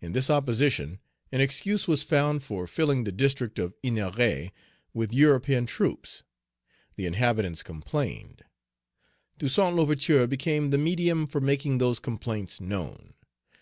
[0.00, 1.00] In this opposition
[1.30, 4.52] an excuse was found for filling the district of Ennery
[4.94, 6.22] with European troops.
[6.96, 8.46] The inhabitants complained.
[9.38, 13.12] Toussaint L'Ouverture became the medium for making those complaints known.